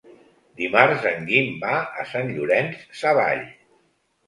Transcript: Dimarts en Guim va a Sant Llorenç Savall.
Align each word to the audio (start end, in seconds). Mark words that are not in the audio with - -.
Dimarts 0.61 1.05
en 1.09 1.27
Guim 1.27 1.51
va 1.65 1.75
a 1.83 2.07
Sant 2.15 2.33
Llorenç 2.33 2.83
Savall. 3.05 3.47